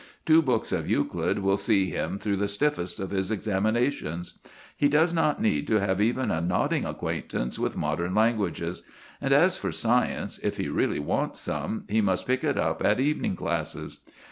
Two 0.25 0.41
books 0.41 0.71
of 0.71 0.89
Euclid 0.89 1.43
will 1.43 1.57
see 1.57 1.91
him 1.91 2.17
through 2.17 2.37
the 2.37 2.47
stiffest 2.47 2.99
of 2.99 3.11
his 3.11 3.29
examinations. 3.29 4.33
He 4.75 4.89
does 4.89 5.13
not 5.13 5.39
need 5.39 5.67
to 5.67 5.75
have 5.79 6.01
even 6.01 6.31
a 6.31 6.41
nodding 6.41 6.85
acquaintance 6.85 7.59
with 7.59 7.77
modern 7.77 8.15
languages; 8.15 8.81
and 9.21 9.31
as 9.31 9.57
for 9.59 9.71
science, 9.71 10.39
if 10.39 10.57
he 10.57 10.69
really 10.69 10.97
wants 10.97 11.41
some, 11.41 11.85
he 11.87 12.01
must 12.01 12.25
pick 12.25 12.43
it 12.43 12.57
up 12.57 12.83
at 12.83 12.99
evening 12.99 13.35
classes. 13.35 13.99